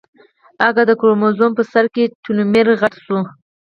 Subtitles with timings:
[0.67, 3.19] اگه د کروموزوم په سر کې ټيلومېر غټ شو.